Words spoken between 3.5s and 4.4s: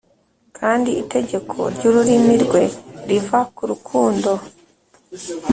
ku rukundo